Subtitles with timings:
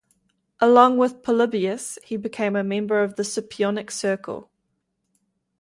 [0.59, 4.49] Along with Polybius, he became a member of the Scipionic Circle.